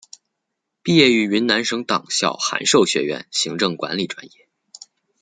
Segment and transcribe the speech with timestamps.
[0.81, 4.47] 毕业于云南省委党校函授学院行政管理专业。